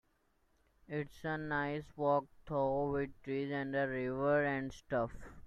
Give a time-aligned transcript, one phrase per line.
[0.87, 5.11] It's a nice walk though, with trees and a river and stuff.